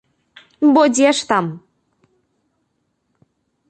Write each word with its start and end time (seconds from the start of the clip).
Бо 0.77 0.81
дзе 0.95 1.09
ж 1.19 1.29
там! 1.33 1.45